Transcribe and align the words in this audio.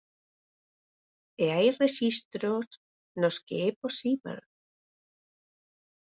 E 1.43 1.45
hai 1.55 1.67
rexistros 1.83 2.67
nos 3.21 3.35
que 3.45 3.57
é 3.67 3.69
posíbel. 3.83 4.41